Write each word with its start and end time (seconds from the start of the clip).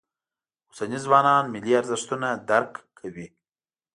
اوسني 0.69 0.97
ځوانان 1.05 1.43
ملي 1.53 1.71
ارزښتونه 1.81 2.27
درک 2.49 2.73
کوي. 2.99 3.27